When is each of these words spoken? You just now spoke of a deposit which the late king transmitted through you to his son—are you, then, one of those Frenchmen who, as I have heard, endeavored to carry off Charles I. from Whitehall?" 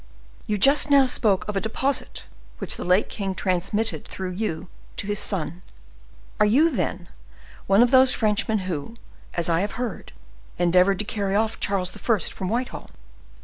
You 0.47 0.57
just 0.57 0.89
now 0.89 1.05
spoke 1.05 1.47
of 1.47 1.55
a 1.55 1.61
deposit 1.61 2.25
which 2.57 2.75
the 2.75 2.83
late 2.83 3.07
king 3.07 3.35
transmitted 3.35 4.03
through 4.03 4.31
you 4.31 4.67
to 4.95 5.05
his 5.05 5.19
son—are 5.19 5.61
you, 6.47 6.71
then, 6.71 7.07
one 7.67 7.83
of 7.83 7.91
those 7.91 8.11
Frenchmen 8.11 8.65
who, 8.67 8.95
as 9.35 9.47
I 9.47 9.59
have 9.61 9.73
heard, 9.73 10.11
endeavored 10.57 10.97
to 10.97 11.05
carry 11.05 11.35
off 11.35 11.59
Charles 11.59 11.95
I. 11.95 11.99
from 12.17 12.49
Whitehall?" 12.49 12.89